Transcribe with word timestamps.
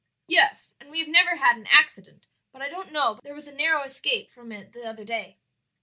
"Yes, 0.25 0.73
and 0.79 0.89
we 0.89 0.97
have 0.97 1.07
never 1.07 1.35
had 1.35 1.57
an 1.57 1.67
accident; 1.69 2.25
but 2.51 2.59
I 2.63 2.69
don't 2.69 2.91
know 2.91 3.13
but 3.13 3.23
there 3.23 3.35
was 3.35 3.45
a 3.45 3.51
narrow 3.51 3.83
escape 3.83 4.31
from 4.31 4.51
it 4.51 4.71
the 4.73 4.85
other 4.89 5.03
day. 5.05 5.37